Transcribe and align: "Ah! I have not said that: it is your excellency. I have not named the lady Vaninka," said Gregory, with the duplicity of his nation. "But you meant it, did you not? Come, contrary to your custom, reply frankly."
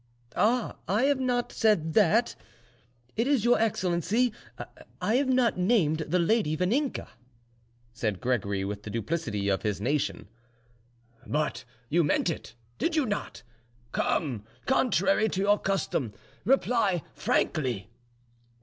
"Ah! 0.35 0.77
I 0.87 1.03
have 1.03 1.19
not 1.19 1.51
said 1.51 1.93
that: 1.93 2.33
it 3.15 3.27
is 3.27 3.45
your 3.45 3.59
excellency. 3.61 4.33
I 4.99 5.17
have 5.17 5.29
not 5.29 5.59
named 5.59 5.99
the 6.07 6.17
lady 6.17 6.57
Vaninka," 6.57 7.07
said 7.93 8.19
Gregory, 8.19 8.65
with 8.65 8.81
the 8.81 8.89
duplicity 8.89 9.47
of 9.47 9.61
his 9.61 9.79
nation. 9.79 10.27
"But 11.27 11.65
you 11.87 12.03
meant 12.03 12.31
it, 12.31 12.55
did 12.79 12.95
you 12.95 13.05
not? 13.05 13.43
Come, 13.91 14.43
contrary 14.65 15.29
to 15.29 15.41
your 15.41 15.59
custom, 15.59 16.13
reply 16.45 17.03
frankly." 17.13 17.91